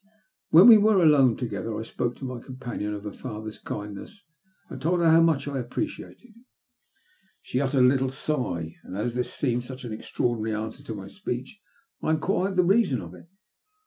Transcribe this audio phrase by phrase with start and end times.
[0.49, 4.23] When we were alone together I spoke to my companion of her father's kindness,
[4.67, 6.33] and told her how much I appre ciated it.
[7.43, 11.07] She uttered a little sigh, and as this seemed such an extraordinary answer to my
[11.07, 11.59] speech,
[12.01, 13.27] I enquired the reason of it.